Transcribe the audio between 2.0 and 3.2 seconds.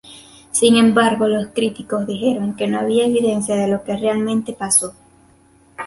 dijeron que no había